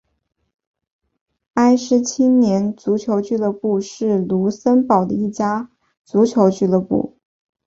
[1.53, 5.69] 埃施青年足球俱乐部是卢森堡的一家
[6.03, 7.19] 足球俱乐部。